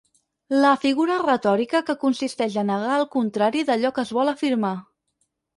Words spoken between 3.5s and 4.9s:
d'allò que es vol afirmar.